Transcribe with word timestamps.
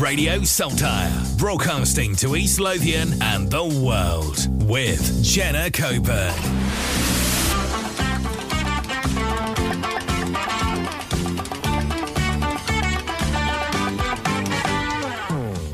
Radio 0.00 0.42
Saltire, 0.44 1.12
broadcasting 1.36 2.16
to 2.16 2.34
East 2.34 2.58
Lothian 2.58 3.20
and 3.22 3.50
the 3.50 3.62
world 3.62 4.48
with 4.66 5.22
Jenna 5.22 5.70
Coburn. 5.70 6.32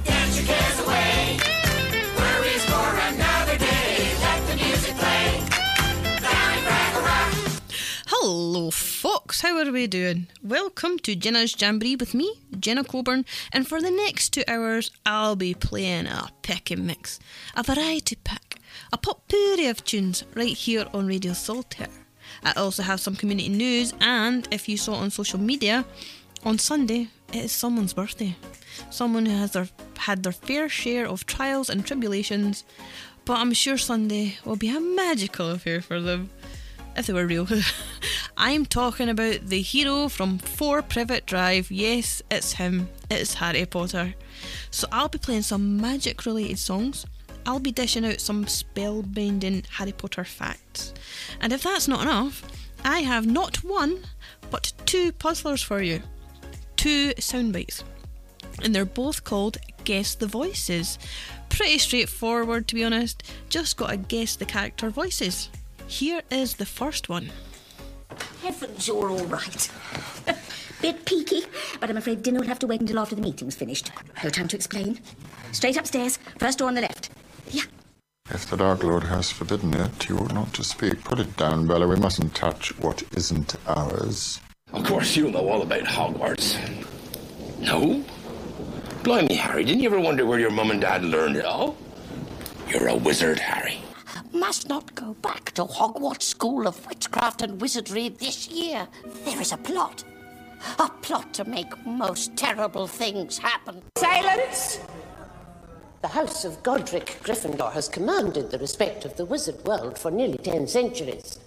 Dance 0.03 0.37
your 0.37 0.47
cares 0.47 0.81
away. 0.81 1.39
Worries 2.19 2.65
for 2.65 2.99
another 3.09 3.57
day. 3.59 4.11
Let 4.23 4.47
the 4.49 4.57
music 4.57 4.95
play. 4.97 5.41
Down 6.21 6.59
in 6.59 6.65
Crackle 6.65 7.03
Hello, 8.07 8.71
folks. 8.73 9.41
How 9.43 9.57
are 9.59 9.71
we 9.71 9.87
doing? 9.87 10.27
Welcome 10.43 10.99
to 11.01 11.15
Jenna's 11.15 11.55
Jamboree 11.61 11.95
with 11.95 12.13
me, 12.13 12.41
Jenna 12.67 12.83
Coburn, 12.83 13.25
and 13.53 13.65
for 13.65 13.81
the 13.81 13.93
next 13.93 14.31
two 14.31 14.43
hours, 14.49 14.91
I'll 15.07 15.37
be 15.37 15.55
playing 15.55 16.09
a 16.09 16.31
pick 16.43 16.73
and 16.73 16.85
mix, 16.85 17.21
a 17.55 17.63
variety 17.63 18.17
pack, 18.17 18.57
a 18.93 18.99
potpourri 18.99 19.69
of 19.69 19.85
tunes 19.85 20.25
right 20.35 20.57
here 20.57 20.85
on 20.93 21.07
Radio 21.07 21.33
Saltire. 21.33 21.87
I 22.43 22.55
also 22.55 22.83
have 22.83 22.99
some 22.99 23.15
community 23.15 23.51
news, 23.51 23.95
and 24.01 24.49
if 24.51 24.69
you 24.69 24.77
saw 24.77 24.95
on 24.95 25.11
social 25.11 25.39
media, 25.39 25.85
on 26.43 26.59
Sunday 26.59 27.07
it 27.33 27.45
is 27.45 27.53
someone's 27.53 27.93
birthday. 27.93 28.35
Someone 28.91 29.27
who 29.27 29.37
has 29.37 29.53
their, 29.53 29.69
had 29.99 30.25
their 30.25 30.33
fair 30.33 30.69
share 30.69 31.07
of 31.07 31.25
trials 31.25 31.71
and 31.71 31.87
tribulations, 31.87 32.65
but 33.25 33.39
I'm 33.39 33.53
sure 33.53 33.79
Sunday 33.79 34.39
will 34.45 34.57
be 34.57 34.77
a 34.77 34.81
magical 34.81 35.51
affair 35.51 35.81
for 35.81 36.01
them 36.01 36.31
if 36.97 37.07
they 37.07 37.13
were 37.13 37.27
real. 37.27 37.47
I'm 38.37 38.67
talking 38.67 39.09
about 39.09 39.47
the 39.47 39.61
hero 39.61 40.09
from 40.09 40.39
4 40.39 40.83
Privet 40.83 41.27
Drive. 41.27 41.71
Yes, 41.71 42.23
it's 42.31 42.55
him. 42.55 42.89
It's 43.11 43.35
Harry 43.35 43.67
Potter. 43.67 44.15
So 44.71 44.89
I'll 44.91 45.09
be 45.09 45.19
playing 45.19 45.43
some 45.43 45.77
magic 45.81 46.25
related 46.27 46.59
songs. 46.59 47.07
I'll 47.45 47.61
be 47.61 47.71
dishing 47.71 48.05
out 48.05 48.21
some 48.21 48.45
spellbinding 48.47 49.67
Harry 49.67 49.93
Potter 49.93 50.25
facts. 50.25 50.95
And 51.41 51.53
if 51.53 51.63
that's 51.63 51.87
not 51.87 52.03
enough, 52.03 52.43
I 52.85 53.01
have 53.01 53.27
not 53.27 53.63
one, 53.63 54.01
but 54.51 54.73
two 54.87 55.13
puzzlers 55.13 55.63
for 55.63 55.83
you. 55.83 56.03
Two 56.77 57.13
sound 57.19 57.53
bites. 57.53 57.85
And 58.63 58.75
they're 58.75 58.85
both 58.85 59.23
called 59.23 59.59
Guess 59.85 60.17
the 60.17 60.27
Voices. 60.27 60.99
Pretty 61.49 61.79
straightforward, 61.79 62.69
to 62.69 62.75
be 62.75 62.85
honest. 62.85 63.23
Just 63.49 63.77
gotta 63.77 63.97
guess 63.97 64.37
the 64.37 64.45
character 64.45 64.91
voices. 64.91 65.51
Here 65.87 66.23
is 66.31 66.55
the 66.57 66.67
first 66.67 67.09
one. 67.09 67.31
Heavens, 68.43 68.89
you're 68.89 69.11
all 69.11 69.25
right. 69.27 69.71
Bit 70.83 71.05
peaky, 71.05 71.43
but 71.81 71.89
I'm 71.89 71.97
afraid 71.97 72.23
dinner 72.23 72.41
will 72.41 72.47
have 72.49 72.59
to 72.61 72.67
wait 72.67 72.81
until 72.81 72.99
after 72.99 73.15
the 73.15 73.23
meeting's 73.23 73.55
finished. 73.55 73.91
No 74.23 74.31
time 74.31 74.49
to 74.49 74.57
explain. 74.57 75.01
Straight 75.53 75.77
upstairs, 75.77 76.19
first 76.39 76.59
door 76.59 76.69
on 76.69 76.75
the 76.75 76.83
left. 76.83 77.11
Yeah. 77.51 77.63
If 78.31 78.47
the 78.47 78.57
Dark 78.57 78.83
Lord 78.83 79.05
has 79.05 79.31
forbidden 79.31 79.75
it, 79.75 80.09
you 80.09 80.19
ought 80.19 80.35
not 80.35 80.53
to 80.55 80.65
speak. 80.65 81.05
Put 81.05 81.21
it 81.21 81.37
down, 81.37 81.67
Bella. 81.67 81.87
We 81.87 81.97
mustn't 81.97 82.35
touch 82.35 82.77
what 82.79 83.03
isn't 83.17 83.55
ours. 83.67 84.41
Of 84.73 84.85
course, 84.85 85.17
you 85.17 85.31
know 85.31 85.49
all 85.49 85.63
about 85.63 85.85
Hogwarts. 85.85 86.59
No? 87.61 88.05
Blimey, 89.05 89.37
Harry, 89.37 89.65
didn't 89.65 89.83
you 89.83 89.89
ever 89.89 90.01
wonder 90.01 90.27
where 90.27 90.41
your 90.41 90.51
mum 90.51 90.73
and 90.73 90.81
dad 90.81 91.05
learned 91.05 91.37
it 91.37 91.45
all? 91.45 91.77
You're 92.69 92.89
a 92.89 92.97
wizard, 92.97 93.39
Harry. 93.39 93.79
Must 94.39 94.69
not 94.69 94.95
go 94.95 95.15
back 95.15 95.53
to 95.53 95.65
Hogwarts 95.65 96.25
School 96.25 96.69
of 96.69 96.87
Witchcraft 96.87 97.41
and 97.41 97.59
Wizardry 97.59 98.11
this 98.11 98.49
year. 98.49 98.87
There 99.25 99.41
is 99.41 99.51
a 99.51 99.57
plot. 99.57 100.05
A 100.79 100.91
plot 100.91 101.33
to 101.35 101.45
make 101.47 101.87
most 101.87 102.37
terrible 102.37 102.87
things 102.87 103.39
happen. 103.39 103.83
Silence! 103.97 104.81
The 106.03 106.09
House 106.09 106.45
of 106.45 106.63
Godric 106.63 107.19
Gryffindor 107.23 107.73
has 107.73 107.89
commanded 107.89 108.51
the 108.51 108.59
respect 108.59 109.07
of 109.07 109.17
the 109.17 109.25
wizard 109.25 109.65
world 109.65 109.99
for 109.99 110.11
nearly 110.11 110.39
ten 110.39 110.69
centuries. 110.69 111.39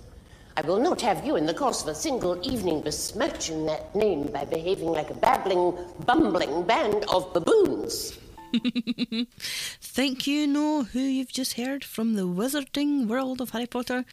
I 0.58 0.62
will 0.62 0.80
not 0.80 1.00
have 1.02 1.24
you 1.24 1.36
in 1.36 1.46
the 1.46 1.54
course 1.54 1.84
of 1.84 1.90
a 1.90 1.96
single 1.96 2.40
evening 2.42 2.82
besmirching 2.82 3.68
that 3.68 3.96
name 3.96 4.24
by 4.32 4.46
behaving 4.46 4.88
like 4.88 5.12
a 5.12 5.14
babbling, 5.14 5.78
bumbling 6.08 6.64
band 6.64 7.06
of 7.14 7.32
baboons. 7.34 8.19
Think 9.82 10.26
you 10.26 10.48
know 10.48 10.84
who 10.84 11.00
you've 11.00 11.32
just 11.32 11.54
heard 11.54 11.84
from 11.84 12.14
the 12.14 12.28
wizarding 12.28 13.08
world 13.08 13.42
of 13.42 13.52
Harry 13.52 13.68
Potter? 13.68 14.06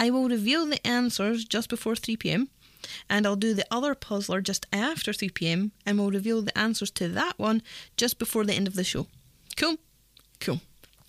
I 0.00 0.10
will 0.10 0.28
reveal 0.28 0.66
the 0.66 0.84
answers 0.86 1.44
just 1.44 1.68
before 1.68 1.94
3 1.94 2.16
pm, 2.16 2.48
and 3.08 3.26
I'll 3.26 3.36
do 3.36 3.54
the 3.54 3.66
other 3.70 3.94
puzzler 3.94 4.40
just 4.40 4.66
after 4.72 5.12
3 5.12 5.28
pm, 5.30 5.72
and 5.84 5.98
we'll 5.98 6.10
reveal 6.10 6.42
the 6.42 6.56
answers 6.58 6.90
to 6.92 7.08
that 7.08 7.38
one 7.38 7.62
just 7.96 8.18
before 8.18 8.44
the 8.44 8.54
end 8.54 8.66
of 8.66 8.74
the 8.74 8.84
show. 8.84 9.06
Cool? 9.56 9.76
Cool. 10.40 10.60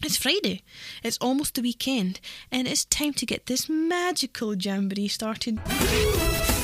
It's 0.04 0.18
Friday. 0.18 0.62
It's 1.04 1.18
almost 1.20 1.56
the 1.56 1.62
weekend, 1.64 2.20
and 2.52 2.68
it's 2.68 2.86
time 2.86 3.14
to 3.14 3.26
get 3.26 3.48
this 3.48 3.68
magical 3.68 4.56
jamboree 4.56 5.08
started. 5.08 5.60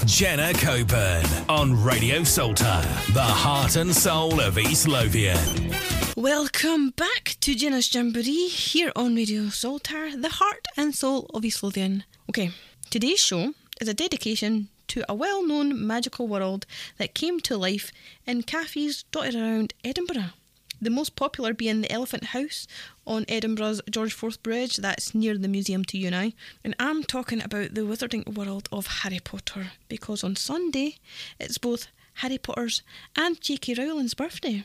Jenna 0.05 0.53
Coburn 0.53 1.25
on 1.49 1.81
Radio 1.83 2.23
Saltire, 2.23 2.83
the 3.13 3.23
heart 3.23 3.75
and 3.75 3.95
soul 3.95 4.39
of 4.39 4.59
East 4.59 4.87
Lothian. 4.87 5.73
Welcome 6.15 6.91
back 6.91 7.37
to 7.39 7.55
Jenna's 7.55 7.91
Jamboree 7.91 8.47
here 8.47 8.91
on 8.95 9.15
Radio 9.15 9.49
Saltire, 9.49 10.15
the 10.15 10.29
heart 10.29 10.67
and 10.77 10.93
soul 10.93 11.25
of 11.33 11.43
East 11.43 11.63
Lothian. 11.63 12.03
Okay, 12.29 12.51
today's 12.91 13.19
show 13.19 13.55
is 13.81 13.87
a 13.87 13.95
dedication 13.95 14.69
to 14.89 15.03
a 15.09 15.15
well 15.15 15.43
known 15.43 15.87
magical 15.87 16.27
world 16.27 16.67
that 16.99 17.15
came 17.15 17.39
to 17.39 17.57
life 17.57 17.91
in 18.27 18.43
cafes 18.43 19.05
dotted 19.09 19.33
around 19.33 19.73
Edinburgh. 19.83 20.33
The 20.79 20.91
most 20.91 21.15
popular 21.15 21.51
being 21.51 21.81
the 21.81 21.91
Elephant 21.91 22.25
House 22.25 22.67
on 23.07 23.25
Edinburgh's 23.27 23.81
George 23.89 24.13
IV 24.13 24.43
Bridge, 24.43 24.77
that's 24.77 25.15
near 25.15 25.35
the 25.35 25.47
Museum 25.47 25.83
to 25.85 25.97
You 25.97 26.07
and 26.07 26.15
I. 26.15 26.33
And 26.63 26.75
I'm 26.77 27.03
talking 27.03 27.41
about 27.41 27.73
the 27.73 27.81
wizarding 27.81 28.35
world 28.35 28.69
of 28.71 28.85
Harry 28.85 29.19
Potter 29.19 29.71
because 29.89 30.23
on 30.23 30.35
Sunday 30.35 30.97
it's 31.39 31.57
both 31.57 31.87
Harry 32.17 32.37
Potter's 32.37 32.83
and 33.15 33.41
J.K. 33.41 33.73
Rowling's 33.73 34.13
birthday. 34.13 34.63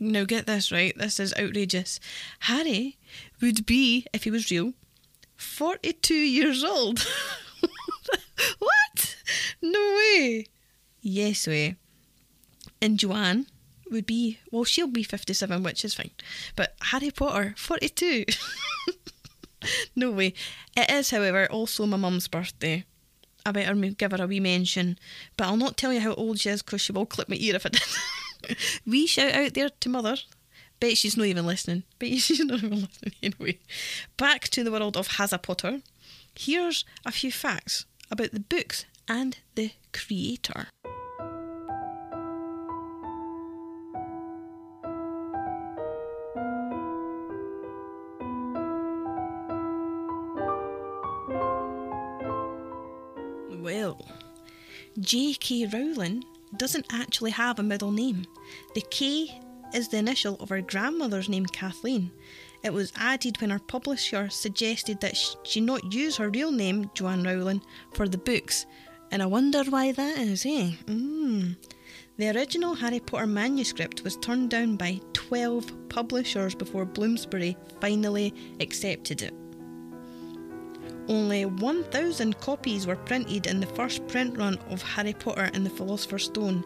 Now 0.00 0.24
get 0.24 0.46
this 0.46 0.70
right, 0.70 0.96
this 0.96 1.18
is 1.18 1.34
outrageous. 1.38 1.98
Harry 2.40 2.98
would 3.40 3.66
be, 3.66 4.06
if 4.12 4.24
he 4.24 4.30
was 4.30 4.50
real, 4.50 4.74
42 5.36 6.14
years 6.14 6.62
old. 6.62 7.00
what? 8.58 9.16
No 9.60 9.78
way. 9.78 10.46
Yes 11.00 11.46
way. 11.46 11.76
And 12.80 12.98
Joanne 12.98 13.46
would 13.90 14.06
be, 14.06 14.38
well, 14.52 14.64
she'll 14.64 14.86
be 14.86 15.02
57, 15.02 15.62
which 15.62 15.84
is 15.84 15.94
fine. 15.94 16.10
But 16.54 16.76
Harry 16.80 17.10
Potter, 17.10 17.54
42. 17.56 18.24
no 19.96 20.10
way. 20.12 20.34
It 20.76 20.90
is, 20.90 21.10
however, 21.10 21.46
also 21.50 21.86
my 21.86 21.96
mum's 21.96 22.28
birthday. 22.28 22.84
I 23.44 23.52
better 23.52 23.74
give 23.74 24.12
her 24.12 24.22
a 24.22 24.26
wee 24.26 24.40
mention. 24.40 24.98
But 25.36 25.46
I'll 25.46 25.56
not 25.56 25.76
tell 25.76 25.92
you 25.92 26.00
how 26.00 26.14
old 26.14 26.38
she 26.38 26.50
is 26.50 26.62
because 26.62 26.80
she 26.82 26.92
will 26.92 27.06
clip 27.06 27.28
my 27.28 27.36
ear 27.38 27.56
if 27.56 27.66
I 27.66 27.70
did. 27.70 27.82
wee 28.86 29.06
shout 29.06 29.32
out 29.32 29.54
there 29.54 29.70
to 29.80 29.88
mother. 29.88 30.16
Bet 30.80 30.96
she's 30.96 31.16
not 31.16 31.26
even 31.26 31.46
listening. 31.46 31.82
Bet 31.98 32.18
she's 32.18 32.40
not 32.40 32.62
even 32.62 32.82
listening 32.82 33.14
anyway. 33.22 33.58
Back 34.16 34.48
to 34.50 34.62
the 34.62 34.70
world 34.70 34.96
of 34.96 35.08
Harry 35.08 35.38
Potter. 35.42 35.80
Here's 36.34 36.84
a 37.04 37.10
few 37.10 37.32
facts 37.32 37.84
about 38.10 38.32
the 38.32 38.40
books 38.40 38.84
and 39.08 39.38
the 39.54 39.72
creator. 39.92 40.68
Well, 53.60 53.98
J.K. 54.98 55.66
Rowling 55.66 56.24
doesn't 56.56 56.86
actually 56.92 57.30
have 57.32 57.58
a 57.58 57.62
middle 57.62 57.92
name. 57.92 58.24
The 58.74 58.84
K 58.90 59.40
is 59.74 59.88
the 59.88 59.98
initial 59.98 60.36
of 60.40 60.48
her 60.48 60.60
grandmother's 60.60 61.28
name, 61.28 61.46
Kathleen. 61.46 62.10
It 62.64 62.72
was 62.72 62.92
added 62.96 63.40
when 63.40 63.50
her 63.50 63.58
publisher 63.58 64.28
suggested 64.28 65.00
that 65.00 65.16
she 65.44 65.60
not 65.60 65.92
use 65.92 66.16
her 66.16 66.30
real 66.30 66.50
name, 66.50 66.90
Joanne 66.94 67.22
Rowling, 67.22 67.62
for 67.92 68.08
the 68.08 68.18
books. 68.18 68.66
And 69.10 69.22
I 69.22 69.26
wonder 69.26 69.62
why 69.64 69.92
that 69.92 70.18
is, 70.18 70.44
eh? 70.44 70.72
Mm. 70.86 71.56
The 72.16 72.30
original 72.30 72.74
Harry 72.74 72.98
Potter 72.98 73.26
manuscript 73.26 74.02
was 74.02 74.16
turned 74.16 74.50
down 74.50 74.76
by 74.76 75.00
12 75.12 75.88
publishers 75.88 76.54
before 76.54 76.84
Bloomsbury 76.84 77.56
finally 77.80 78.34
accepted 78.60 79.22
it. 79.22 79.34
Only 81.08 81.46
1,000 81.46 82.38
copies 82.40 82.86
were 82.86 82.96
printed 82.96 83.46
in 83.46 83.60
the 83.60 83.66
first 83.66 84.06
print 84.08 84.36
run 84.36 84.58
of 84.68 84.82
Harry 84.82 85.14
Potter 85.14 85.50
and 85.54 85.64
the 85.64 85.70
Philosopher's 85.70 86.24
Stone. 86.24 86.64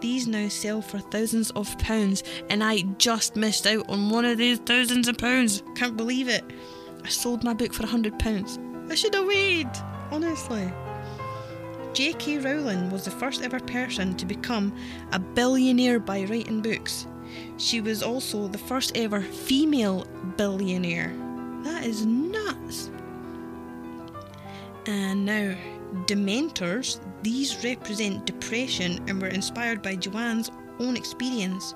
These 0.00 0.28
now 0.28 0.48
sell 0.48 0.80
for 0.80 1.00
thousands 1.00 1.50
of 1.50 1.76
pounds, 1.78 2.22
and 2.48 2.62
I 2.62 2.82
just 2.98 3.34
missed 3.34 3.66
out 3.66 3.88
on 3.88 4.10
one 4.10 4.24
of 4.24 4.38
these 4.38 4.58
thousands 4.58 5.08
of 5.08 5.18
pounds. 5.18 5.64
Can't 5.74 5.96
believe 5.96 6.28
it. 6.28 6.44
I 7.04 7.08
sold 7.08 7.42
my 7.42 7.52
book 7.52 7.74
for 7.74 7.82
a 7.82 7.88
hundred 7.88 8.16
pounds. 8.18 8.58
I 8.88 8.94
should 8.94 9.14
have 9.14 9.26
waited, 9.26 9.70
honestly. 10.12 10.72
J.K. 11.92 12.38
Rowling 12.38 12.90
was 12.90 13.04
the 13.04 13.10
first 13.10 13.42
ever 13.42 13.58
person 13.58 14.14
to 14.16 14.24
become 14.24 14.72
a 15.12 15.18
billionaire 15.18 15.98
by 15.98 16.22
writing 16.24 16.62
books. 16.62 17.08
She 17.56 17.80
was 17.80 18.02
also 18.02 18.46
the 18.46 18.58
first 18.58 18.96
ever 18.96 19.20
female 19.20 20.06
billionaire. 20.36 21.12
That 21.64 21.84
is 21.84 22.06
nuts. 22.06 22.90
And 24.86 25.24
now, 25.26 25.54
Dementors, 26.06 27.00
these 27.22 27.62
represent 27.64 28.26
depression 28.26 29.02
and 29.08 29.20
were 29.20 29.28
inspired 29.28 29.82
by 29.82 29.96
Joanne's 29.96 30.50
own 30.78 30.96
experience 30.96 31.74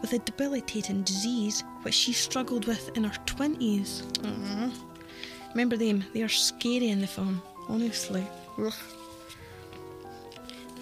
with 0.00 0.12
a 0.12 0.18
debilitating 0.20 1.02
disease 1.02 1.64
which 1.82 1.94
she 1.94 2.12
struggled 2.12 2.66
with 2.66 2.96
in 2.96 3.04
her 3.04 3.18
20s. 3.26 4.02
Aww. 4.02 4.22
Mm-hmm. 4.22 4.68
Remember 5.50 5.76
them? 5.76 6.04
They 6.12 6.22
are 6.22 6.28
scary 6.28 6.88
in 6.88 7.00
the 7.00 7.06
film, 7.06 7.42
honestly. 7.68 8.26
Ugh. 8.58 8.72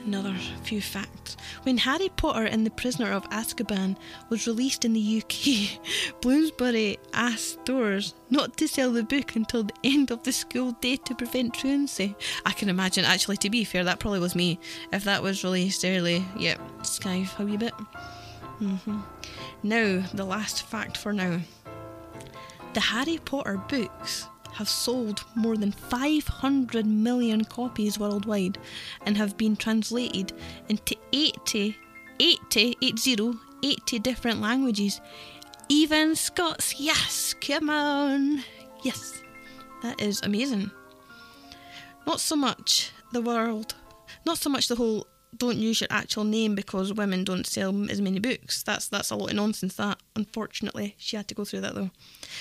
Another 0.04 0.34
few 0.64 0.80
facts. 0.80 1.36
When 1.62 1.78
Harry 1.78 2.08
Potter 2.08 2.44
and 2.44 2.66
the 2.66 2.70
Prisoner 2.70 3.12
of 3.12 3.28
Azkaban 3.30 3.96
was 4.30 4.46
released 4.48 4.84
in 4.84 4.94
the 4.94 5.22
UK, 5.22 5.80
Bloomsbury 6.20 6.98
asked 7.12 7.60
stores 7.62 8.14
not 8.28 8.56
to 8.56 8.66
sell 8.66 8.90
the 8.90 9.04
book 9.04 9.36
until 9.36 9.62
the 9.64 9.74
end 9.84 10.10
of 10.10 10.24
the 10.24 10.32
school 10.32 10.72
day 10.72 10.96
to 10.96 11.14
prevent 11.14 11.54
truancy. 11.54 12.16
I 12.44 12.52
can 12.52 12.68
imagine, 12.68 13.04
actually, 13.04 13.36
to 13.38 13.50
be 13.50 13.62
fair, 13.62 13.84
that 13.84 14.00
probably 14.00 14.18
was 14.20 14.34
me. 14.34 14.58
If 14.92 15.04
that 15.04 15.22
was 15.22 15.44
released 15.44 15.84
early, 15.84 16.24
yep, 16.36 16.58
skive 16.82 17.38
a 17.38 17.44
wee 17.44 17.56
bit. 17.56 17.74
hmm 18.58 19.00
Now, 19.62 20.04
the 20.12 20.24
last 20.24 20.64
fact 20.64 20.96
for 20.96 21.12
now. 21.12 21.40
The 22.74 22.80
Harry 22.80 23.18
Potter 23.18 23.60
books 23.68 24.26
have 24.54 24.68
sold 24.68 25.24
more 25.34 25.56
than 25.56 25.72
500 25.72 26.86
million 26.86 27.44
copies 27.44 27.98
worldwide 27.98 28.58
and 29.06 29.16
have 29.16 29.36
been 29.36 29.56
translated 29.56 30.32
into 30.68 30.96
80, 31.12 31.76
80, 32.20 32.76
80, 32.82 33.32
80 33.62 33.98
different 33.98 34.40
languages. 34.40 35.00
Even 35.68 36.14
Scots, 36.14 36.78
yes, 36.78 37.34
come 37.40 37.70
on. 37.70 38.44
Yes, 38.82 39.22
that 39.82 40.00
is 40.00 40.20
amazing. 40.22 40.70
Not 42.06 42.20
so 42.20 42.36
much 42.36 42.90
the 43.12 43.22
world, 43.22 43.74
not 44.26 44.38
so 44.38 44.50
much 44.50 44.68
the 44.68 44.76
whole 44.76 45.06
don't 45.36 45.56
use 45.58 45.80
your 45.80 45.88
actual 45.90 46.24
name 46.24 46.54
because 46.54 46.92
women 46.92 47.24
don't 47.24 47.46
sell 47.46 47.90
as 47.90 48.00
many 48.00 48.18
books. 48.18 48.62
That's 48.62 48.88
that's 48.88 49.10
a 49.10 49.16
lot 49.16 49.30
of 49.30 49.36
nonsense. 49.36 49.76
That 49.76 49.98
unfortunately 50.14 50.94
she 50.98 51.16
had 51.16 51.28
to 51.28 51.34
go 51.34 51.44
through 51.44 51.62
that 51.62 51.74
though. 51.74 51.90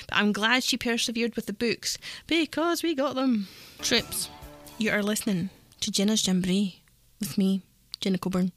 But 0.07 0.17
I'm 0.17 0.31
glad 0.31 0.63
she 0.63 0.77
persevered 0.77 1.35
with 1.35 1.45
the 1.45 1.53
books 1.53 1.97
because 2.27 2.83
we 2.83 2.95
got 2.95 3.15
them. 3.15 3.47
Trips, 3.79 4.29
you 4.77 4.91
are 4.91 5.03
listening 5.03 5.49
to 5.79 5.91
Jenna's 5.91 6.25
Jamboree 6.25 6.81
with 7.19 7.38
me, 7.38 7.61
Jenna 7.99 8.17
Coburn, 8.17 8.51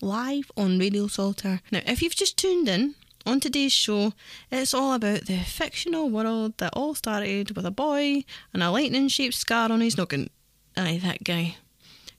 live 0.00 0.50
on 0.56 0.78
Radio 0.78 1.06
Saltire. 1.06 1.60
Now, 1.70 1.80
if 1.86 2.02
you've 2.02 2.16
just 2.16 2.36
tuned 2.36 2.68
in. 2.68 2.94
On 3.26 3.40
today's 3.40 3.72
show, 3.72 4.14
it's 4.50 4.72
all 4.72 4.94
about 4.94 5.26
the 5.26 5.36
fictional 5.40 6.08
world 6.08 6.56
that 6.58 6.72
all 6.72 6.94
started 6.94 7.54
with 7.54 7.66
a 7.66 7.70
boy 7.70 8.24
and 8.54 8.62
a 8.62 8.70
lightning 8.70 9.08
shaped 9.08 9.34
scar 9.34 9.70
on 9.70 9.82
his 9.82 9.98
noggin. 9.98 10.30
Aye, 10.78 11.00
that 11.02 11.24
guy 11.24 11.56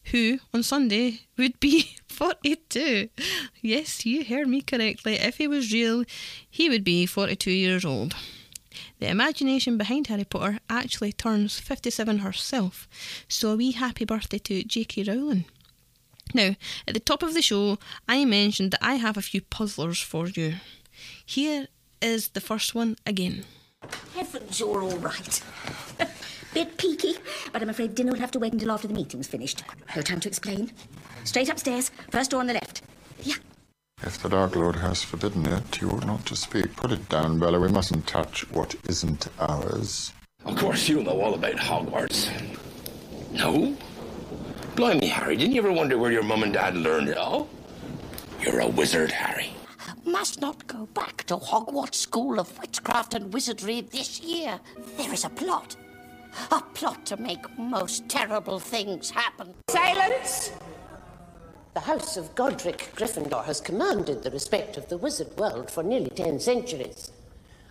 who 0.06 0.40
on 0.54 0.64
Sunday 0.64 1.22
would 1.38 1.60
be 1.60 1.96
42. 2.08 3.10
Yes, 3.62 4.06
you 4.06 4.24
heard 4.26 4.48
me 4.48 4.62
correctly. 4.62 5.16
If 5.16 5.38
he 5.38 5.48
was 5.48 5.72
real, 5.72 6.04
he 6.50 6.70
would 6.70 6.84
be 6.84 7.06
42 7.06 7.52
years 7.52 7.86
old. 7.86 8.16
The 9.00 9.08
imagination 9.10 9.78
behind 9.78 10.08
Harry 10.08 10.26
Potter 10.26 10.60
actually 10.70 11.14
turns 11.14 11.60
57 11.60 12.20
herself, 12.20 12.88
so 13.28 13.52
a 13.52 13.56
wee 13.56 13.72
happy 13.72 14.06
birthday 14.06 14.40
to 14.40 14.64
J.K. 14.64 15.04
Rowling. 15.04 15.46
Now, 16.34 16.56
at 16.88 16.94
the 16.94 17.00
top 17.00 17.24
of 17.24 17.34
the 17.34 17.42
show, 17.42 17.80
I 18.08 18.24
mentioned 18.26 18.72
that 18.72 18.86
I 18.86 18.96
have 18.96 19.18
a 19.18 19.22
few 19.22 19.42
puzzlers 19.42 20.00
for 20.02 20.28
you. 20.28 20.56
Here 21.26 21.68
is 22.02 22.30
the 22.30 22.42
first 22.42 22.76
one 22.76 22.98
again. 23.06 23.46
Heavens, 24.16 24.60
you're 24.60 24.84
all 24.84 24.98
right. 24.98 25.42
Bit 26.54 26.78
peaky, 26.78 27.16
but 27.54 27.62
I'm 27.62 27.70
afraid 27.70 27.94
dinner 27.94 28.12
will 28.12 28.20
have 28.20 28.32
to 28.32 28.40
wait 28.40 28.54
until 28.54 28.72
after 28.72 28.88
the 28.88 28.94
meeting's 28.94 29.28
finished. 29.28 29.64
No 29.96 30.02
time 30.02 30.20
to 30.22 30.28
explain. 30.28 30.72
Straight 31.24 31.50
upstairs, 31.50 31.92
first 32.10 32.32
door 32.32 32.40
on 32.40 32.48
the 32.48 32.54
left. 32.54 32.82
Yeah. 33.22 33.36
If 34.02 34.18
the 34.24 34.30
Dark 34.30 34.56
Lord 34.56 34.78
has 34.78 35.04
forbidden 35.04 35.46
it, 35.46 35.82
you 35.82 35.90
ought 35.90 36.06
not 36.06 36.26
to 36.28 36.36
speak. 36.36 36.76
Put 36.76 36.92
it 36.92 37.08
down, 37.10 37.38
Bella. 37.38 37.60
We 37.60 37.68
mustn't 37.68 38.08
touch 38.08 38.50
what 38.52 38.76
isn't 38.88 39.28
ours. 39.40 40.14
Of 40.46 40.58
course, 40.58 40.88
you 40.88 41.04
know 41.04 41.22
all 41.22 41.34
about 41.36 41.58
Hogwarts. 41.58 42.32
No? 43.34 43.76
Blimey, 44.76 45.08
Harry, 45.08 45.36
didn't 45.36 45.54
you 45.54 45.62
ever 45.62 45.72
wonder 45.72 45.98
where 45.98 46.12
your 46.12 46.24
mum 46.24 46.44
and 46.44 46.54
dad 46.54 46.76
learned 46.78 47.10
it 47.10 47.18
all? 47.18 47.50
You're 48.42 48.62
a 48.62 48.68
wizard, 48.68 49.12
Harry. 49.12 49.52
Must 50.06 50.40
not 50.42 50.66
go 50.66 50.88
back 50.88 51.26
to 51.26 51.36
Hogwarts 51.36 51.96
School 51.96 52.40
of 52.40 52.58
Witchcraft 52.60 53.14
and 53.14 53.34
Wizardry 53.34 53.82
this 53.82 54.22
year. 54.22 54.60
There 54.98 55.14
is 55.14 55.26
a 55.26 55.30
plot. 55.30 55.76
A 56.52 56.62
plot 56.74 57.06
to 57.08 57.18
make 57.18 57.58
most 57.58 58.08
terrible 58.10 58.60
things 58.60 59.10
happen. 59.10 59.54
Silence! 59.70 60.52
The 61.74 61.80
House 61.82 62.18
of 62.18 62.34
Godric 62.36 62.92
Gryffindor 62.96 63.46
has 63.46 63.62
commanded 63.62 64.24
the 64.24 64.32
respect 64.32 64.78
of 64.78 64.90
the 64.90 64.98
wizard 64.98 65.36
world 65.38 65.70
for 65.70 65.84
nearly 65.84 66.10
ten 66.10 66.40
centuries. 66.40 67.12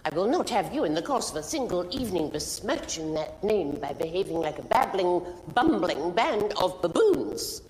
I 0.04 0.14
will 0.14 0.28
not 0.28 0.48
have 0.50 0.72
you, 0.72 0.84
in 0.84 0.94
the 0.94 1.02
course 1.02 1.30
of 1.30 1.36
a 1.36 1.42
single 1.42 1.86
evening, 1.94 2.30
besmirching 2.30 3.12
that 3.14 3.42
name 3.44 3.72
by 3.80 3.92
behaving 3.92 4.36
like 4.36 4.58
a 4.58 4.62
babbling, 4.62 5.22
bumbling 5.54 6.12
band 6.12 6.54
of 6.62 6.80
baboons. 6.80 7.62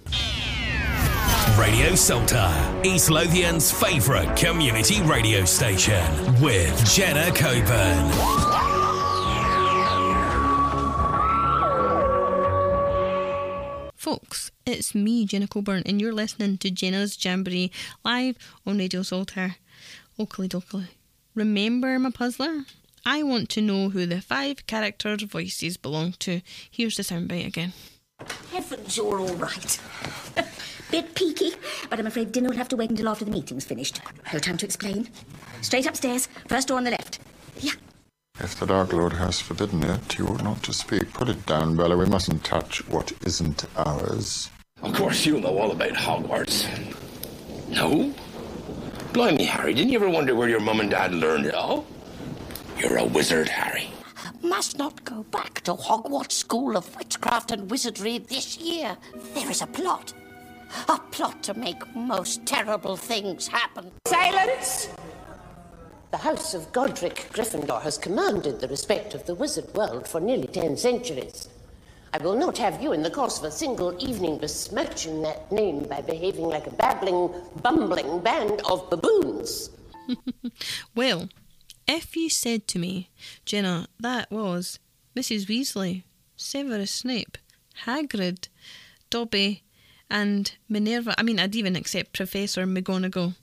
Radio 1.59 1.95
Saltire, 1.97 2.85
East 2.85 3.11
Lothian's 3.11 3.73
favourite 3.73 4.37
community 4.37 5.03
radio 5.03 5.45
station 5.45 6.05
with 6.41 6.85
Jenna 6.89 7.33
Coburn. 7.33 8.48
Folks, 14.09 14.51
it's 14.65 14.95
me, 14.95 15.27
Jenna 15.27 15.47
Coburn, 15.47 15.83
and 15.85 16.01
you're 16.01 16.15
listening 16.15 16.57
to 16.59 16.71
Jenna's 16.71 17.23
Jamboree 17.23 17.71
live 18.03 18.39
on 18.67 18.79
Radio 18.79 19.03
Saltire. 19.03 19.57
Oakley 20.19 20.49
dokley. 20.49 20.87
Remember 21.35 21.99
my 21.99 22.09
puzzler? 22.09 22.65
I 23.05 23.23
want 23.23 23.51
to 23.51 23.61
know 23.61 23.91
who 23.91 24.07
the 24.07 24.23
five 24.23 24.67
characters' 24.67 25.25
voices 25.25 25.77
belong 25.77 26.13
to. 26.21 26.41
Here's 26.71 26.97
the 26.97 27.03
soundbite 27.03 27.49
again. 27.49 27.75
Heavens, 28.51 28.97
you're 28.97 29.21
all 29.21 29.35
right. 29.35 29.79
Bit 30.91 31.15
peaky, 31.15 31.53
but 31.91 31.99
I'm 31.99 32.07
afraid 32.07 32.33
dinner 32.33 32.49
will 32.49 32.57
have 32.57 32.69
to 32.69 32.77
wait 32.77 32.89
until 32.89 33.11
after 33.11 33.27
the 33.27 33.31
meeting's 33.31 33.67
finished. 33.67 34.01
No 34.33 34.39
time 34.39 34.57
to 34.57 34.65
explain. 34.65 35.11
Straight 35.61 35.87
upstairs, 35.87 36.29
first 36.47 36.69
door 36.69 36.79
on 36.79 36.85
the 36.85 36.93
left. 36.93 37.18
Yeah. 38.39 38.45
If 38.45 38.57
the 38.57 38.67
Dark 38.67 38.93
Lord 38.93 39.15
has 39.15 39.41
forbidden 39.41 39.83
it, 39.83 40.19
you 40.19 40.27
ought 40.27 40.43
not 40.43 40.63
to 40.65 40.73
speak. 40.73 41.13
Put 41.13 41.29
it 41.29 41.47
down, 41.47 41.77
Bella. 41.77 41.97
We 41.97 42.07
mustn't 42.07 42.45
touch 42.45 42.87
what 42.89 43.13
isn't 43.25 43.65
ours. 43.77 44.51
Of 44.83 44.95
course, 44.95 45.27
you 45.27 45.41
know 45.41 45.59
all 45.59 45.73
about 45.73 45.93
Hogwarts. 45.93 46.67
No? 47.69 48.15
Blimey, 49.13 49.45
Harry, 49.45 49.75
didn't 49.75 49.91
you 49.91 49.99
ever 49.99 50.09
wonder 50.09 50.35
where 50.35 50.49
your 50.49 50.61
mum 50.61 50.81
and 50.81 50.91
dad 50.91 51.13
learned 51.13 51.47
it 51.47 51.55
all? 51.55 51.87
You're 52.79 52.99
a 52.99 53.05
wizard, 53.05 53.49
Harry. 53.49 53.91
Must 54.43 54.79
not 54.79 55.05
go 55.05 55.25
back 55.25 55.63
to 55.63 55.75
Hogwarts 55.75 56.33
School 56.33 56.77
of 56.77 56.95
Witchcraft 56.97 57.51
and 57.51 57.69
Wizardry 57.71 58.19
this 58.19 58.57
year. 58.59 58.97
There 59.35 59.51
is 59.51 59.63
a 59.63 59.67
plot. 59.67 60.13
A 60.89 60.99
plot 60.99 61.43
to 61.45 61.55
make 61.55 61.95
most 61.97 62.47
terrible 62.47 62.97
things 62.97 63.49
happen. 63.49 63.91
Silence! 64.07 64.89
The 66.11 66.17
House 66.17 66.55
of 66.55 66.73
Godric 66.73 67.29
Gryffindor 67.35 67.83
has 67.83 67.99
commanded 67.99 68.61
the 68.61 68.69
respect 68.69 69.13
of 69.13 69.27
the 69.27 69.35
wizard 69.35 69.75
world 69.75 70.09
for 70.09 70.21
nearly 70.21 70.47
ten 70.47 70.75
centuries. 70.79 71.49
I 72.15 72.19
will 72.19 72.35
not 72.35 72.57
have 72.57 72.81
you, 72.81 72.93
in 72.95 73.03
the 73.03 73.11
course 73.11 73.39
of 73.39 73.45
a 73.45 73.51
single 73.51 73.95
evening, 74.03 74.39
besmirching 74.39 75.21
that 75.21 75.53
name 75.53 75.85
by 75.85 76.01
behaving 76.01 76.45
like 76.47 76.67
a 76.67 76.71
babbling, 76.71 77.31
bumbling 77.63 78.21
band 78.21 78.63
of 78.71 78.89
baboons. 78.89 79.71
Well, 80.95 81.29
if 81.87 82.17
you 82.17 82.31
said 82.31 82.67
to 82.69 82.79
me, 82.79 83.11
Jenna, 83.45 83.87
that 84.01 84.31
was 84.31 84.79
Mrs. 85.15 85.47
Weasley, 85.47 86.05
Severus 86.37 86.91
Snape, 86.91 87.37
Hagrid, 87.85 88.49
Dobby, 89.11 89.63
and 90.09 90.57
Minerva, 90.71 91.15
I 91.19 91.23
mean, 91.23 91.39
I'd 91.39 91.55
even 91.55 91.77
accept 91.77 92.15
Professor 92.15 92.67
McGonagall, 92.67 93.35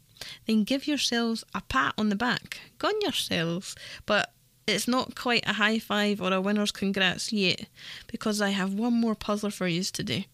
then 0.47 0.63
give 0.63 0.87
yourselves 0.87 1.43
a 1.53 1.61
pat 1.61 1.93
on 1.97 2.09
the 2.09 2.15
back. 2.15 2.59
Go 2.77 2.91
yourselves. 3.01 3.75
But 4.05 4.31
it's 4.67 4.87
not 4.87 5.15
quite 5.15 5.47
a 5.47 5.53
high 5.53 5.79
five 5.79 6.21
or 6.21 6.33
a 6.33 6.41
winner's 6.41 6.71
congrats 6.71 7.31
yet, 7.31 7.67
because 8.07 8.41
I 8.41 8.49
have 8.49 8.73
one 8.73 8.93
more 8.93 9.15
puzzler 9.15 9.51
for 9.51 9.67
you 9.67 9.83
today. 9.83 10.27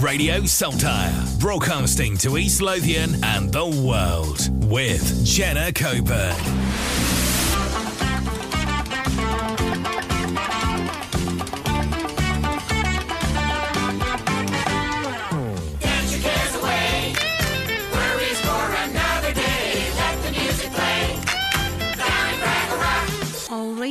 Radio 0.00 0.44
Saltire, 0.44 1.24
broadcasting 1.38 2.16
to 2.18 2.36
East 2.36 2.60
Lothian 2.60 3.22
and 3.22 3.52
the 3.52 3.66
world 3.66 4.48
with 4.68 5.24
Jenna 5.24 5.72
Coburn. 5.72 6.34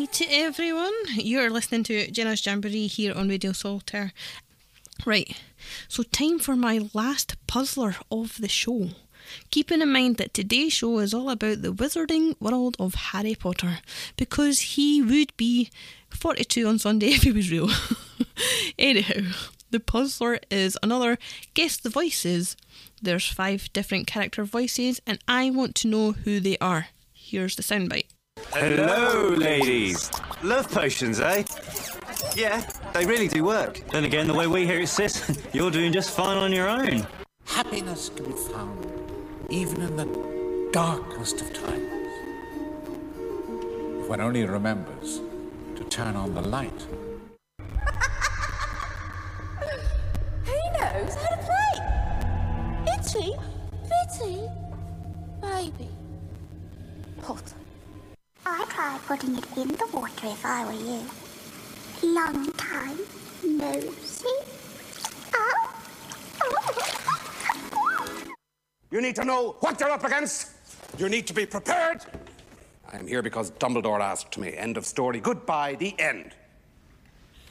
To 0.01 0.25
everyone. 0.25 0.93
You're 1.13 1.51
listening 1.51 1.83
to 1.83 2.09
Jenna's 2.09 2.43
Jamboree 2.43 2.87
here 2.87 3.13
on 3.13 3.29
Radio 3.29 3.51
Saltire. 3.51 4.13
Right, 5.05 5.39
so 5.87 6.01
time 6.01 6.39
for 6.39 6.55
my 6.55 6.89
last 6.95 7.35
puzzler 7.45 7.95
of 8.09 8.41
the 8.41 8.49
show. 8.49 8.89
Keeping 9.51 9.79
in 9.79 9.93
mind 9.93 10.17
that 10.17 10.33
today's 10.33 10.73
show 10.73 10.97
is 10.97 11.13
all 11.13 11.29
about 11.29 11.61
the 11.61 11.71
wizarding 11.71 12.35
world 12.41 12.75
of 12.79 12.95
Harry 12.95 13.35
Potter, 13.35 13.77
because 14.17 14.59
he 14.75 15.03
would 15.03 15.37
be 15.37 15.69
42 16.09 16.67
on 16.67 16.79
Sunday 16.79 17.07
if 17.09 17.21
he 17.21 17.31
was 17.31 17.51
real. 17.51 17.69
Anyhow, 18.79 19.33
the 19.69 19.79
puzzler 19.79 20.39
is 20.49 20.79
another 20.81 21.19
guess 21.53 21.77
the 21.77 21.91
voices. 21.91 22.57
There's 22.99 23.27
five 23.27 23.71
different 23.71 24.07
character 24.07 24.45
voices, 24.45 24.99
and 25.05 25.19
I 25.27 25.51
want 25.51 25.75
to 25.75 25.87
know 25.87 26.13
who 26.13 26.39
they 26.39 26.57
are. 26.57 26.87
Here's 27.13 27.55
the 27.55 27.61
soundbite. 27.63 28.07
Hello, 28.49 29.29
ladies. 29.29 30.11
Love 30.43 30.69
potions, 30.69 31.19
eh? 31.19 31.43
Yeah, 32.35 32.65
they 32.93 33.05
really 33.05 33.27
do 33.27 33.43
work. 33.43 33.81
Then 33.91 34.03
again, 34.05 34.27
the 34.27 34.33
way 34.33 34.47
we 34.47 34.65
hear 34.65 34.79
it, 34.79 34.87
sis, 34.87 35.41
you're 35.53 35.71
doing 35.71 35.91
just 35.93 36.11
fine 36.11 36.37
on 36.37 36.51
your 36.51 36.67
own. 36.67 37.07
Happiness 37.45 38.09
can 38.09 38.25
be 38.25 38.31
found 38.31 38.85
even 39.49 39.81
in 39.81 39.95
the 39.95 40.69
darkest 40.71 41.41
of 41.41 41.53
times. 41.53 41.91
If 44.01 44.09
one 44.09 44.21
only 44.21 44.43
remembers 44.45 45.21
to 45.75 45.83
turn 45.85 46.15
on 46.15 46.33
the 46.33 46.41
light. 46.41 46.87
In 60.23 60.29
if 60.29 60.45
I 60.45 60.65
were 60.65 60.71
you. 60.71 61.01
Long 62.03 62.51
time 62.53 62.97
no 63.43 63.79
see. 64.03 64.39
Oh. 65.33 65.71
You 68.91 69.01
need 69.01 69.15
to 69.15 69.25
know 69.25 69.55
what 69.59 69.79
you're 69.79 69.89
up 69.89 70.03
against. 70.03 70.49
You 70.97 71.09
need 71.09 71.27
to 71.27 71.33
be 71.33 71.45
prepared. 71.45 72.01
I'm 72.91 73.07
here 73.07 73.21
because 73.21 73.51
Dumbledore 73.51 74.01
asked 74.01 74.37
me. 74.37 74.55
End 74.55 74.77
of 74.77 74.85
story. 74.85 75.19
Goodbye. 75.19 75.75
The 75.75 75.97
end. 75.99 76.31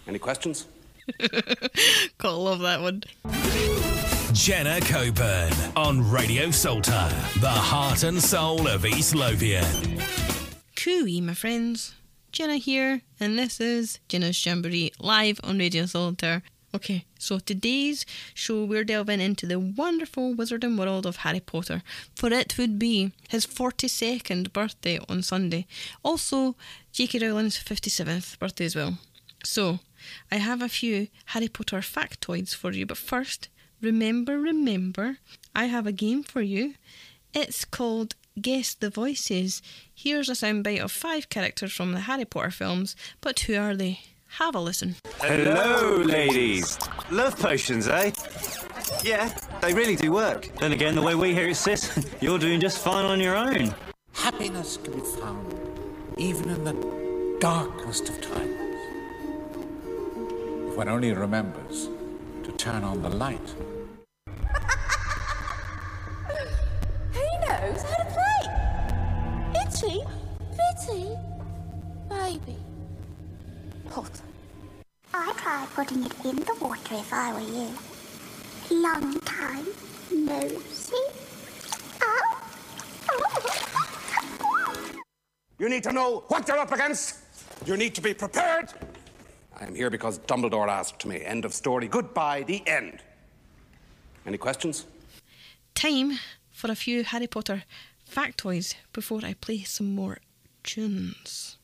Any 0.06 0.18
questions? 0.18 0.66
Gotta 2.18 2.36
love 2.36 2.60
that 2.60 2.80
one. 2.80 3.02
Jenna 4.32 4.80
Coburn 4.80 5.52
on 5.76 6.08
Radio 6.08 6.50
Saltire, 6.50 7.10
the 7.40 7.48
heart 7.48 8.04
and 8.04 8.22
soul 8.22 8.68
of 8.68 8.86
East 8.86 9.14
Lothian. 9.14 10.00
Cooey, 10.76 11.20
my 11.20 11.34
friends. 11.34 11.94
Jenna 12.32 12.56
here, 12.58 13.02
and 13.18 13.36
this 13.36 13.60
is 13.60 13.98
Jenna's 14.08 14.44
Jamboree 14.46 14.92
live 15.00 15.40
on 15.42 15.58
Radio 15.58 15.84
Saltire. 15.86 16.42
Okay, 16.72 17.04
so 17.18 17.40
today's 17.40 18.06
show 18.34 18.64
we're 18.64 18.84
delving 18.84 19.20
into 19.20 19.46
the 19.46 19.58
wonderful 19.58 20.36
wizarding 20.36 20.78
world 20.78 21.06
of 21.06 21.16
Harry 21.16 21.40
Potter, 21.40 21.82
for 22.14 22.32
it 22.32 22.56
would 22.56 22.78
be 22.78 23.10
his 23.28 23.44
42nd 23.46 24.52
birthday 24.52 25.00
on 25.08 25.22
Sunday. 25.22 25.66
Also, 26.04 26.54
J.K. 26.92 27.18
Rowling's 27.18 27.58
57th 27.58 28.38
birthday 28.38 28.66
as 28.66 28.76
well. 28.76 28.98
So, 29.44 29.80
I 30.30 30.36
have 30.36 30.62
a 30.62 30.68
few 30.68 31.08
Harry 31.26 31.48
Potter 31.48 31.78
factoids 31.78 32.54
for 32.54 32.70
you, 32.70 32.86
but 32.86 32.96
first, 32.96 33.48
remember, 33.80 34.38
remember, 34.38 35.18
I 35.52 35.64
have 35.64 35.88
a 35.88 35.92
game 35.92 36.22
for 36.22 36.42
you. 36.42 36.74
It's 37.34 37.64
called 37.64 38.14
Guess 38.40 38.74
the 38.74 38.90
Voices. 38.90 39.62
Here's 39.94 40.28
a 40.28 40.32
soundbite 40.32 40.80
of 40.80 40.92
five 40.92 41.28
characters 41.28 41.72
from 41.72 41.92
the 41.92 42.00
Harry 42.00 42.24
Potter 42.24 42.50
films, 42.50 42.94
but 43.20 43.40
who 43.40 43.56
are 43.56 43.74
they? 43.74 44.00
Have 44.38 44.54
a 44.54 44.60
listen. 44.60 44.94
Hello, 45.20 45.96
ladies. 45.96 46.78
Love 47.10 47.36
potions, 47.36 47.88
eh? 47.88 48.12
Yeah, 49.02 49.34
they 49.60 49.74
really 49.74 49.96
do 49.96 50.12
work. 50.12 50.48
Then 50.60 50.72
again, 50.72 50.94
the 50.94 51.02
way 51.02 51.16
we 51.16 51.34
hear 51.34 51.48
it, 51.48 51.56
sis, 51.56 52.06
you're 52.20 52.38
doing 52.38 52.60
just 52.60 52.78
fine 52.78 53.04
on 53.04 53.20
your 53.20 53.36
own. 53.36 53.74
Happiness 54.12 54.76
can 54.76 54.92
be 54.92 55.00
found 55.00 55.60
even 56.16 56.50
in 56.50 56.64
the 56.64 57.36
darkest 57.40 58.08
of 58.08 58.20
times. 58.20 58.56
If 60.68 60.76
one 60.76 60.88
only 60.88 61.12
remembers 61.12 61.88
to 62.44 62.52
turn 62.52 62.84
on 62.84 63.02
the 63.02 63.10
light. 63.10 63.54
Putting 75.90 76.06
it 76.06 76.24
in 76.24 76.36
the 76.36 76.54
water 76.60 76.94
if 76.94 77.12
I 77.12 77.32
were 77.32 77.40
you. 77.40 77.68
Long 78.70 79.18
time 79.20 79.66
no 80.12 80.48
see. 80.70 81.06
Oh. 82.02 82.40
You 85.58 85.68
need 85.68 85.82
to 85.82 85.92
know 85.92 86.24
what 86.28 86.46
you're 86.48 86.58
up 86.58 86.72
against. 86.72 87.16
You 87.66 87.76
need 87.76 87.94
to 87.96 88.00
be 88.00 88.14
prepared. 88.14 88.72
I'm 89.60 89.74
here 89.74 89.90
because 89.90 90.18
Dumbledore 90.20 90.68
asked 90.68 91.04
me. 91.04 91.22
End 91.22 91.44
of 91.44 91.52
story. 91.52 91.88
Goodbye. 91.88 92.44
The 92.44 92.66
end. 92.66 93.02
Any 94.26 94.38
questions? 94.38 94.86
Time 95.74 96.18
for 96.52 96.70
a 96.70 96.74
few 96.74 97.04
Harry 97.04 97.26
Potter 97.26 97.64
factoids 98.10 98.74
before 98.92 99.20
I 99.24 99.34
play 99.34 99.62
some 99.62 99.94
more 99.94 100.18
tunes. 100.62 101.59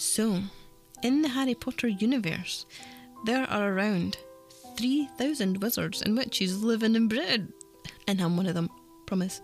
So 0.00 0.40
in 1.02 1.22
the 1.22 1.28
Harry 1.28 1.54
Potter 1.54 1.88
universe, 1.88 2.66
there 3.24 3.44
are 3.44 3.72
around 3.72 4.16
3,000 4.76 5.62
wizards 5.62 6.02
and 6.02 6.16
witches 6.16 6.62
living 6.62 6.94
in 6.94 7.08
Britain. 7.08 7.52
And 8.06 8.20
I'm 8.20 8.36
one 8.36 8.46
of 8.46 8.54
them, 8.54 8.70
promise. 9.06 9.40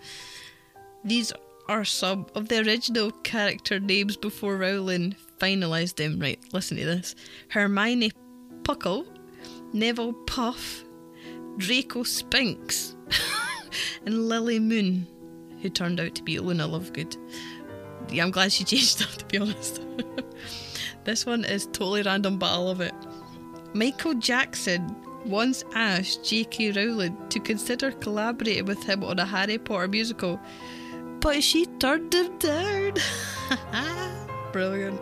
These 1.05 1.33
are 1.69 1.85
some 1.85 2.27
of 2.35 2.49
the 2.49 2.59
original 2.59 3.11
character 3.11 3.79
names 3.79 4.17
before 4.17 4.57
Rowling 4.57 5.17
finalised 5.39 5.97
them. 5.97 6.19
Right, 6.19 6.41
listen 6.53 6.77
to 6.79 6.85
this 6.85 7.15
Hermione 7.49 8.13
Puckle, 8.63 9.07
Neville 9.73 10.15
Puff, 10.27 10.85
Draco 11.59 12.03
Spinks, 12.03 12.97
and 14.07 14.29
Lily 14.29 14.59
Moon, 14.59 15.07
who 15.61 15.69
turned 15.69 16.01
out 16.01 16.15
to 16.15 16.23
be 16.23 16.39
Luna 16.39 16.67
Lovegood. 16.67 17.17
Yeah, 18.11 18.25
I'm 18.25 18.31
glad 18.31 18.53
she 18.53 18.65
changed 18.73 18.99
that, 19.01 19.19
to 19.19 19.25
be 19.27 19.39
honest. 19.39 19.81
this 21.05 21.27
one 21.27 21.45
is 21.45 21.67
totally 21.67 22.03
random, 22.03 22.39
but 22.39 22.53
I 22.53 22.57
love 22.57 22.81
it. 22.81 22.95
Michael 23.75 24.15
Jackson 24.15 24.95
once 25.25 25.65
asked 25.75 26.25
J.K. 26.25 26.73
Rowling 26.73 27.17
to 27.29 27.41
consider 27.41 27.91
collaborating 27.91 28.65
with 28.65 28.83
him 28.85 29.03
on 29.03 29.19
a 29.19 29.25
Harry 29.25 29.59
Potter 29.59 29.89
musical, 29.89 30.41
but 31.21 31.43
she 31.43 31.67
turned 31.67 32.15
him 32.15 32.39
down. 32.39 32.95
Brilliant. 34.53 35.01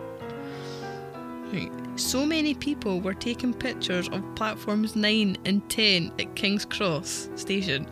Right. 1.53 1.71
So 1.95 2.25
many 2.25 2.53
people 2.53 2.99
were 2.99 3.13
taking 3.13 3.53
pictures 3.53 4.09
of 4.09 4.23
platforms 4.35 4.95
9 4.95 5.37
and 5.45 5.69
10 5.69 6.11
at 6.19 6.35
King's 6.35 6.65
Cross 6.65 7.29
station 7.35 7.87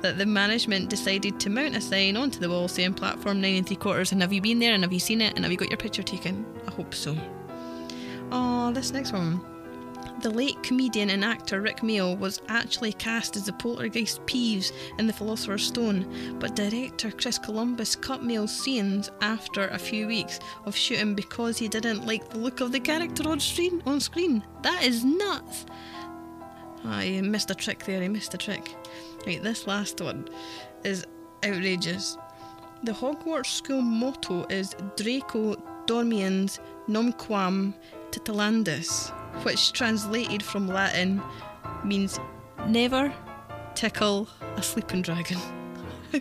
that 0.00 0.18
the 0.18 0.26
management 0.26 0.88
decided 0.88 1.38
to 1.40 1.50
mount 1.50 1.76
a 1.76 1.80
sign 1.80 2.16
onto 2.16 2.40
the 2.40 2.48
wall 2.48 2.66
saying 2.66 2.94
platform 2.94 3.40
9 3.40 3.56
and 3.56 3.66
3 3.66 3.76
quarters. 3.76 4.12
And 4.12 4.22
have 4.22 4.32
you 4.32 4.40
been 4.40 4.58
there 4.58 4.74
and 4.74 4.82
have 4.82 4.92
you 4.92 4.98
seen 4.98 5.20
it 5.20 5.34
and 5.36 5.44
have 5.44 5.52
you 5.52 5.58
got 5.58 5.70
your 5.70 5.78
picture 5.78 6.02
taken? 6.02 6.44
I 6.66 6.70
hope 6.72 6.94
so. 6.94 7.16
Oh, 8.32 8.72
this 8.72 8.92
next 8.92 9.12
one. 9.12 9.53
The 10.24 10.30
late 10.30 10.62
comedian 10.62 11.10
and 11.10 11.22
actor 11.22 11.60
Rik 11.60 11.80
Mayall 11.82 12.18
was 12.18 12.40
actually 12.48 12.94
cast 12.94 13.36
as 13.36 13.44
the 13.44 13.52
poltergeist 13.52 14.24
Peeves 14.24 14.72
in 14.98 15.06
The 15.06 15.12
Philosopher's 15.12 15.66
Stone, 15.66 16.38
but 16.38 16.56
director 16.56 17.10
Chris 17.10 17.36
Columbus 17.36 17.94
cut 17.94 18.22
Mayall's 18.22 18.58
scenes 18.58 19.10
after 19.20 19.68
a 19.68 19.78
few 19.78 20.06
weeks 20.06 20.40
of 20.64 20.74
shooting 20.74 21.14
because 21.14 21.58
he 21.58 21.68
didn't 21.68 22.06
like 22.06 22.30
the 22.30 22.38
look 22.38 22.62
of 22.62 22.72
the 22.72 22.80
character 22.80 23.28
on 23.28 23.38
screen. 23.38 23.82
On 23.84 24.00
screen, 24.00 24.42
that 24.62 24.82
is 24.82 25.04
nuts. 25.04 25.66
I 26.86 27.04
he 27.04 27.20
missed 27.20 27.50
a 27.50 27.54
trick 27.54 27.84
there. 27.84 27.98
Eh, 27.98 28.04
he 28.04 28.08
missed 28.08 28.32
a 28.32 28.38
trick. 28.38 28.74
Right, 29.26 29.42
this 29.42 29.66
last 29.66 30.00
one 30.00 30.26
is 30.84 31.04
outrageous. 31.44 32.16
The 32.82 32.92
Hogwarts 32.92 33.52
school 33.52 33.82
motto 33.82 34.46
is 34.48 34.74
Draco 34.96 35.56
Dormiens 35.84 36.60
Nunquam 36.88 37.74
Titillandus, 38.10 39.12
which 39.42 39.72
translated 39.72 40.42
from 40.42 40.68
Latin 40.68 41.22
means 41.84 42.18
never 42.66 43.12
tickle 43.74 44.28
a 44.56 44.62
sleeping 44.62 45.02
dragon. 45.02 45.38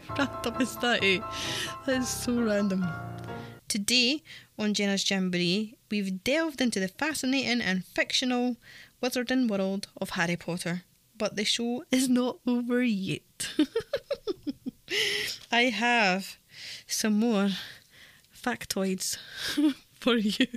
How 0.10 0.26
random 0.44 0.62
is 0.62 0.76
that, 0.78 1.04
eh? 1.04 1.20
That 1.86 2.02
is 2.02 2.10
so 2.10 2.42
random. 2.42 2.86
Today 3.68 4.24
on 4.58 4.74
Jenna's 4.74 5.10
Jamboree, 5.10 5.78
we've 5.90 6.24
delved 6.24 6.62
into 6.62 6.80
the 6.80 6.88
fascinating 6.88 7.62
and 7.62 7.86
fictional 7.86 8.58
wizarding 9.02 9.48
world 9.48 9.88
of 10.00 10.12
Harry 10.12 10.36
Potter. 10.36 10.84
But 11.18 11.36
the 11.36 11.46
show 11.46 11.84
is 11.92 12.10
not 12.10 12.40
over 12.48 12.82
yet. 12.84 13.50
I 15.52 15.64
have 15.64 16.38
some 16.88 17.20
more 17.20 17.50
factoids 18.36 19.18
for 20.00 20.18
you. 20.18 20.48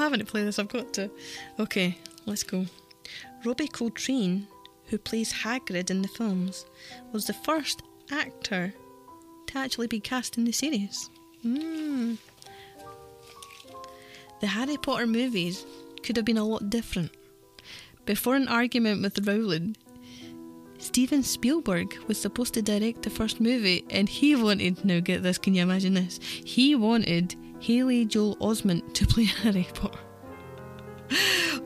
Having 0.00 0.18
to 0.18 0.24
play 0.24 0.44
this, 0.44 0.58
I've 0.58 0.68
got 0.68 0.92
to. 0.94 1.10
Okay, 1.58 1.98
let's 2.26 2.42
go. 2.42 2.66
Robbie 3.44 3.68
Coltrane, 3.68 4.46
who 4.86 4.98
plays 4.98 5.32
Hagrid 5.32 5.90
in 5.90 6.02
the 6.02 6.08
films, 6.08 6.66
was 7.12 7.26
the 7.26 7.32
first 7.32 7.82
actor 8.10 8.74
to 9.46 9.58
actually 9.58 9.86
be 9.86 10.00
cast 10.00 10.36
in 10.36 10.44
the 10.44 10.52
series. 10.52 11.08
Mm. 11.44 12.18
The 14.40 14.46
Harry 14.46 14.76
Potter 14.76 15.06
movies 15.06 15.64
could 16.02 16.16
have 16.16 16.24
been 16.24 16.38
a 16.38 16.44
lot 16.44 16.70
different. 16.70 17.10
Before 18.06 18.36
an 18.36 18.48
argument 18.48 19.02
with 19.02 19.26
Rowling, 19.26 19.76
Steven 20.78 21.22
Spielberg 21.22 21.96
was 22.08 22.18
supposed 22.18 22.54
to 22.54 22.62
direct 22.62 23.02
the 23.02 23.10
first 23.10 23.40
movie 23.40 23.84
and 23.90 24.08
he 24.08 24.34
wanted, 24.34 24.82
now 24.84 25.00
get 25.00 25.22
this, 25.22 25.38
can 25.38 25.54
you 25.54 25.62
imagine 25.62 25.94
this? 25.94 26.18
He 26.22 26.74
wanted 26.74 27.36
Haley 27.60 28.06
Joel 28.06 28.36
Osment 28.36 28.94
to 28.94 29.06
play 29.06 29.24
Harry 29.42 29.68
Potter. 29.74 29.98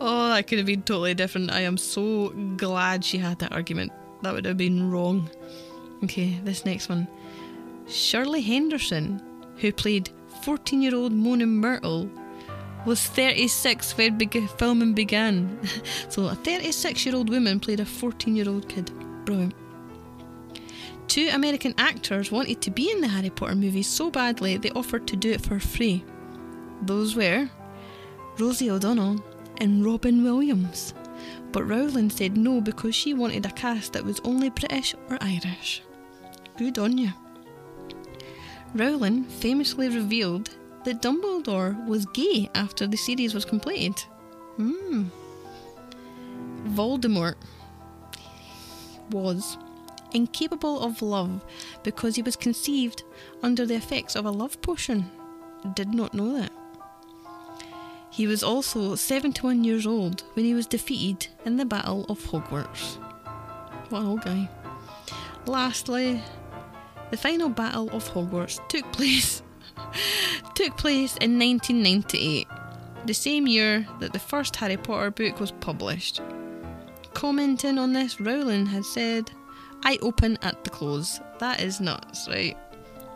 Oh, 0.00 0.28
that 0.28 0.46
could 0.46 0.58
have 0.58 0.66
been 0.66 0.82
totally 0.82 1.14
different. 1.14 1.50
I 1.52 1.60
am 1.60 1.76
so 1.76 2.30
glad 2.56 3.04
she 3.04 3.18
had 3.18 3.38
that 3.38 3.52
argument. 3.52 3.92
That 4.22 4.34
would 4.34 4.44
have 4.44 4.56
been 4.56 4.90
wrong. 4.90 5.30
Okay, 6.02 6.40
this 6.44 6.64
next 6.64 6.88
one. 6.88 7.06
Shirley 7.86 8.40
Henderson, 8.40 9.22
who 9.58 9.72
played 9.72 10.10
14 10.42 10.82
year 10.82 10.94
old 10.94 11.12
Moaning 11.12 11.56
Myrtle, 11.56 12.10
was 12.86 13.02
36 13.02 13.96
when 13.96 14.18
beg- 14.18 14.48
filming 14.58 14.94
began. 14.94 15.58
so 16.08 16.26
a 16.26 16.34
36 16.34 17.06
year 17.06 17.14
old 17.14 17.30
woman 17.30 17.60
played 17.60 17.80
a 17.80 17.86
14 17.86 18.34
year 18.34 18.48
old 18.48 18.68
kid. 18.68 18.90
Brilliant. 19.24 19.54
Two 21.08 21.28
American 21.32 21.74
actors 21.78 22.32
wanted 22.32 22.60
to 22.62 22.70
be 22.70 22.90
in 22.90 23.00
the 23.00 23.08
Harry 23.08 23.30
Potter 23.30 23.54
movies 23.54 23.86
so 23.86 24.10
badly 24.10 24.56
they 24.56 24.70
offered 24.70 25.06
to 25.08 25.16
do 25.16 25.30
it 25.30 25.40
for 25.40 25.60
free. 25.60 26.04
Those 26.82 27.14
were 27.14 27.48
Rosie 28.38 28.70
O'Donnell 28.70 29.22
and 29.58 29.84
Robin 29.84 30.24
Williams. 30.24 30.94
But 31.52 31.64
Rowling 31.64 32.10
said 32.10 32.36
no 32.36 32.60
because 32.60 32.94
she 32.94 33.14
wanted 33.14 33.46
a 33.46 33.50
cast 33.50 33.92
that 33.92 34.04
was 34.04 34.20
only 34.24 34.50
British 34.50 34.94
or 35.08 35.18
Irish. 35.20 35.82
Good 36.56 36.78
on 36.78 36.98
you. 36.98 37.12
Rowling 38.74 39.24
famously 39.24 39.88
revealed 39.88 40.50
that 40.84 41.00
Dumbledore 41.00 41.86
was 41.86 42.06
gay 42.06 42.50
after 42.54 42.86
the 42.86 42.96
series 42.96 43.34
was 43.34 43.44
completed. 43.44 44.00
Hmm. 44.56 45.04
Voldemort 46.68 47.36
was 49.10 49.56
incapable 50.14 50.80
of 50.80 51.02
love 51.02 51.44
because 51.82 52.16
he 52.16 52.22
was 52.22 52.36
conceived 52.36 53.02
under 53.42 53.66
the 53.66 53.74
effects 53.74 54.16
of 54.16 54.24
a 54.24 54.30
love 54.30 54.60
potion. 54.62 55.10
Did 55.74 55.94
not 55.94 56.14
know 56.14 56.32
that. 56.38 56.52
He 58.10 58.26
was 58.26 58.44
also 58.44 58.94
71 58.94 59.64
years 59.64 59.86
old 59.86 60.22
when 60.34 60.44
he 60.44 60.54
was 60.54 60.66
defeated 60.66 61.28
in 61.44 61.56
the 61.56 61.64
Battle 61.64 62.06
of 62.08 62.20
Hogwarts. 62.20 62.96
What 63.88 64.02
an 64.02 64.06
old 64.06 64.22
guy. 64.22 64.48
Lastly, 65.46 66.22
the 67.10 67.16
final 67.16 67.48
Battle 67.48 67.90
of 67.90 68.08
Hogwarts 68.08 68.66
took 68.68 68.90
place 68.92 69.42
took 70.54 70.76
place 70.76 71.16
in 71.16 71.38
1998, 71.38 72.46
the 73.06 73.14
same 73.14 73.46
year 73.46 73.86
that 74.00 74.12
the 74.12 74.18
first 74.18 74.54
Harry 74.56 74.76
Potter 74.76 75.10
book 75.10 75.40
was 75.40 75.50
published. 75.50 76.20
Commenting 77.12 77.78
on 77.78 77.92
this, 77.92 78.20
Rowling 78.20 78.66
had 78.66 78.84
said, 78.84 79.30
I 79.84 79.98
open 80.02 80.38
at 80.42 80.64
the 80.64 80.70
close. 80.70 81.20
That 81.38 81.60
is 81.60 81.80
nuts, 81.80 82.26
right? 82.28 82.56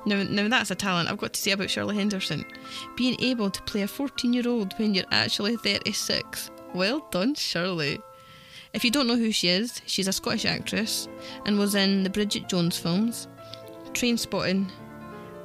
Now, 0.06 0.22
now 0.22 0.48
that's 0.48 0.70
a 0.70 0.74
talent 0.74 1.10
I've 1.10 1.18
got 1.18 1.32
to 1.32 1.40
say 1.40 1.52
about 1.52 1.70
Shirley 1.70 1.96
Henderson. 1.96 2.44
Being 2.96 3.16
able 3.20 3.50
to 3.50 3.62
play 3.62 3.82
a 3.82 3.88
14 3.88 4.32
year 4.32 4.46
old 4.46 4.74
when 4.78 4.94
you're 4.94 5.04
actually 5.10 5.56
36. 5.56 6.50
Well 6.74 7.06
done, 7.10 7.34
Shirley. 7.34 8.00
If 8.74 8.84
you 8.84 8.90
don't 8.90 9.06
know 9.06 9.16
who 9.16 9.32
she 9.32 9.48
is, 9.48 9.80
she's 9.86 10.08
a 10.08 10.12
Scottish 10.12 10.44
actress 10.44 11.08
and 11.46 11.58
was 11.58 11.74
in 11.74 12.02
the 12.02 12.10
Bridget 12.10 12.48
Jones 12.48 12.78
films, 12.78 13.26
Trainspotting, 13.92 14.70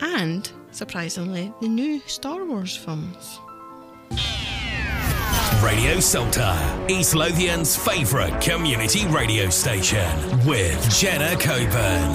and, 0.01 0.51
surprisingly, 0.71 1.53
the 1.61 1.69
new 1.69 2.01
Star 2.01 2.43
Wars 2.43 2.75
films. 2.75 3.39
Radio 5.63 6.01
Saltire, 6.01 6.85
East 6.89 7.15
Lothian's 7.15 7.77
favourite 7.77 8.41
community 8.41 9.05
radio 9.07 9.49
station 9.49 10.05
with 10.45 10.89
Jenna 10.93 11.37
Coburn. 11.37 12.13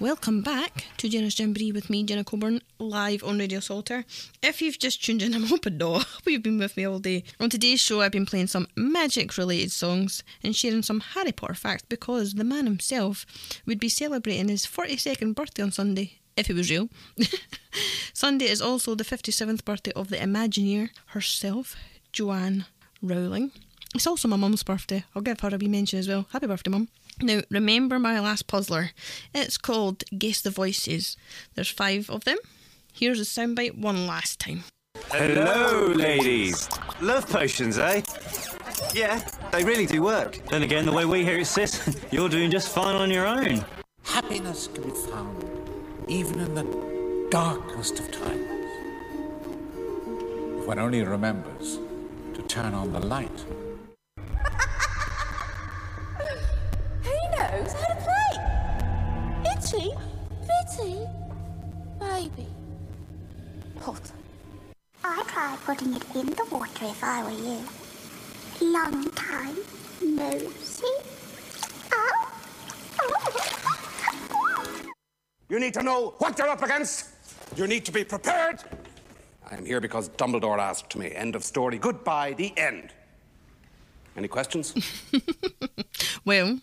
Welcome 0.00 0.42
back 0.42 0.86
to 0.96 1.08
Jenna's 1.08 1.38
Jamboree 1.38 1.70
with 1.70 1.88
me, 1.88 2.02
Jenna 2.02 2.24
Coburn, 2.24 2.60
live 2.80 3.22
on 3.22 3.38
Radio 3.38 3.60
Saltire. 3.60 4.04
If 4.42 4.60
you've 4.60 4.80
just 4.80 5.04
tuned 5.04 5.22
in, 5.22 5.32
I'm 5.36 5.44
hoping 5.44 5.78
no, 5.78 6.02
you've 6.26 6.42
been 6.42 6.58
with 6.58 6.76
me 6.76 6.84
all 6.84 6.98
day. 6.98 7.22
On 7.38 7.48
today's 7.48 7.80
show, 7.80 8.00
I've 8.00 8.10
been 8.12 8.26
playing 8.26 8.48
some 8.48 8.66
magic 8.74 9.38
related 9.38 9.70
songs 9.70 10.24
and 10.42 10.56
sharing 10.56 10.82
some 10.82 11.00
Harry 11.14 11.32
Potter 11.32 11.54
facts 11.54 11.84
because 11.88 12.34
the 12.34 12.44
man 12.44 12.66
himself 12.66 13.24
would 13.64 13.78
be 13.78 13.88
celebrating 13.88 14.48
his 14.48 14.66
42nd 14.66 15.36
birthday 15.36 15.62
on 15.62 15.70
Sunday, 15.70 16.18
if 16.36 16.50
it 16.50 16.54
was 16.54 16.70
real. 16.70 16.88
Sunday 18.12 18.46
is 18.46 18.62
also 18.62 18.94
the 18.94 19.04
57th 19.04 19.64
birthday 19.64 19.92
of 19.92 20.08
the 20.08 20.16
Imagineer 20.16 20.90
herself, 21.06 21.76
Joanne 22.12 22.66
Rowling. 23.02 23.50
It's 23.94 24.06
also 24.06 24.28
my 24.28 24.36
mum's 24.36 24.62
birthday. 24.62 25.04
I'll 25.14 25.22
give 25.22 25.40
her 25.40 25.48
a 25.52 25.56
wee 25.56 25.68
mention 25.68 25.98
as 25.98 26.08
well. 26.08 26.26
Happy 26.30 26.46
birthday, 26.46 26.70
mum. 26.70 26.88
Now, 27.22 27.40
remember 27.50 27.98
my 27.98 28.20
last 28.20 28.46
puzzler. 28.46 28.90
It's 29.34 29.56
called 29.56 30.04
Guess 30.16 30.42
the 30.42 30.50
Voices. 30.50 31.16
There's 31.54 31.70
five 31.70 32.10
of 32.10 32.24
them. 32.24 32.36
Here's 32.92 33.20
a 33.20 33.24
soundbite 33.24 33.78
one 33.78 34.06
last 34.06 34.38
time. 34.38 34.64
Hello, 35.10 35.86
ladies. 35.86 36.68
Love 37.00 37.28
potions, 37.28 37.78
eh? 37.78 38.02
Yeah, 38.94 39.26
they 39.52 39.64
really 39.64 39.86
do 39.86 40.02
work. 40.02 40.38
Then 40.50 40.62
again, 40.62 40.84
the 40.84 40.92
way 40.92 41.04
we 41.04 41.24
hear 41.24 41.38
it, 41.38 41.46
sis, 41.46 41.96
you're 42.10 42.28
doing 42.28 42.50
just 42.50 42.68
fine 42.68 42.96
on 42.96 43.10
your 43.10 43.26
own. 43.26 43.64
Happiness 44.02 44.68
can 44.72 44.84
be 44.84 44.90
found 44.90 45.55
even 46.06 46.40
in 46.40 46.54
the 46.54 46.64
darkest 47.30 47.98
of 47.98 48.10
times. 48.12 48.70
If 50.58 50.66
one 50.66 50.78
only 50.78 51.02
remembers 51.02 51.78
to 52.34 52.42
turn 52.42 52.74
on 52.74 52.92
the 52.92 53.00
light. 53.00 53.44
Who 57.02 57.16
knows 57.36 57.72
how 57.72 57.94
to 57.94 58.00
play? 58.06 58.32
Itchy, 59.52 59.90
bitty, 60.46 61.06
baby. 61.98 62.46
Potter. 63.80 64.14
I 65.02 65.22
try 65.26 65.56
putting 65.64 65.94
it 65.94 66.04
in 66.14 66.26
the 66.26 66.46
water 66.50 66.86
if 66.86 67.02
I 67.02 67.22
were 67.24 67.30
you. 67.30 67.64
Long 68.60 69.10
time 69.10 69.56
no 70.02 70.38
see. 70.62 70.95
You 75.56 75.60
need 75.60 75.72
to 75.72 75.82
know 75.82 76.12
what 76.18 76.36
you're 76.36 76.48
up 76.48 76.62
against. 76.62 77.08
You 77.56 77.66
need 77.66 77.86
to 77.86 77.90
be 77.90 78.04
prepared. 78.04 78.62
I 79.50 79.56
am 79.56 79.64
here 79.64 79.80
because 79.80 80.10
Dumbledore 80.10 80.58
asked 80.58 80.94
me. 80.96 81.14
End 81.14 81.34
of 81.34 81.42
story. 81.44 81.78
Goodbye. 81.78 82.34
The 82.34 82.52
end. 82.58 82.90
Any 84.18 84.28
questions? 84.28 84.74
Well, 86.26 86.60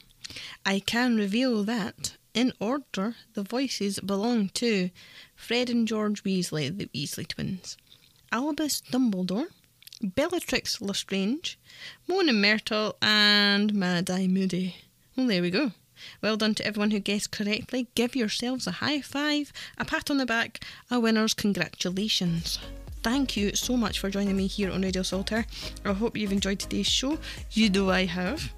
I 0.63 0.79
can 0.79 1.15
reveal 1.15 1.63
that, 1.63 2.17
in 2.35 2.53
order, 2.59 3.15
the 3.33 3.41
voices 3.41 3.99
belong 3.99 4.49
to 4.49 4.91
Fred 5.35 5.71
and 5.71 5.87
George 5.87 6.23
Weasley, 6.23 6.77
the 6.77 6.85
Weasley 6.93 7.27
twins, 7.27 7.77
Albus 8.31 8.83
Dumbledore, 8.91 9.47
Bellatrix 10.03 10.81
Lestrange, 10.81 11.57
Moaning 12.07 12.41
Myrtle, 12.41 12.95
and 13.01 13.73
Mad-Eye 13.73 14.27
Moody. 14.27 14.75
Well, 15.15 15.27
there 15.27 15.41
we 15.41 15.49
go. 15.49 15.71
Well 16.21 16.37
done 16.37 16.55
to 16.55 16.65
everyone 16.65 16.91
who 16.91 16.99
guessed 16.99 17.31
correctly. 17.31 17.87
Give 17.95 18.15
yourselves 18.15 18.67
a 18.67 18.71
high 18.71 19.01
five, 19.01 19.51
a 19.77 19.85
pat 19.85 20.09
on 20.09 20.17
the 20.17 20.25
back, 20.25 20.63
a 20.89 20.99
winner's 20.99 21.33
congratulations. 21.33 22.59
Thank 23.03 23.35
you 23.35 23.53
so 23.53 23.75
much 23.75 23.99
for 23.99 24.09
joining 24.09 24.37
me 24.37 24.47
here 24.47 24.71
on 24.71 24.81
Radio 24.81 25.03
Saltire. 25.03 25.45
I 25.83 25.91
hope 25.91 26.15
you've 26.15 26.31
enjoyed 26.31 26.59
today's 26.59 26.87
show. 26.87 27.17
You 27.51 27.69
know 27.69 27.89
I 27.89 28.05
have. 28.05 28.53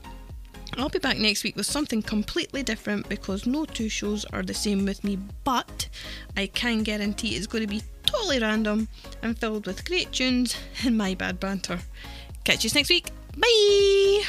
I'll 0.78 0.90
be 0.90 1.00
back 1.00 1.18
next 1.18 1.44
week 1.44 1.56
with 1.56 1.66
something 1.66 2.02
completely 2.02 2.62
different 2.62 3.08
because 3.08 3.48
no 3.48 3.66
two 3.66 3.90
shows 3.90 4.26
are 4.26 4.44
the 4.44 4.54
same 4.54 4.86
with 4.86 5.04
me, 5.04 5.18
but 5.44 5.88
I 6.36 6.48
can 6.48 6.84
guarantee 6.84 7.36
it's 7.36 7.48
going 7.48 7.64
to 7.64 7.68
be 7.68 7.82
totally 8.06 8.40
random 8.40 8.88
and 9.22 9.38
filled 9.38 9.68
with 9.68 9.86
great 9.86 10.12
tunes 10.12 10.56
and 10.84 10.98
my 10.98 11.14
bad 11.16 11.40
banter. 11.40 11.80
Catch 12.44 12.64
you 12.66 12.70
next 12.74 12.90
week. 12.90 13.08
Bye! 13.38 14.24